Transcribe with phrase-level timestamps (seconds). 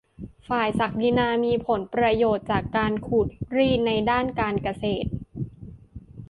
[0.47, 5.09] ฝ่ายศักดินามีผลประโยชน์จากการขูดรีดในด้านการเกษตร